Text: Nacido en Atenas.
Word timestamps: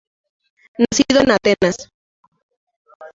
Nacido 0.79 1.19
en 1.21 1.29
Atenas. 1.29 1.87